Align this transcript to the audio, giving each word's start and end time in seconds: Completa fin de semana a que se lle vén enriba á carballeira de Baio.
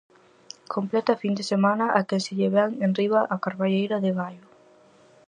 Completa 0.75 1.19
fin 1.23 1.33
de 1.39 1.45
semana 1.51 1.85
a 1.99 2.01
que 2.07 2.17
se 2.25 2.33
lle 2.37 2.49
vén 2.55 2.71
enriba 2.87 3.21
á 3.33 3.35
carballeira 3.45 3.95
de 4.05 4.11
Baio. 4.19 4.45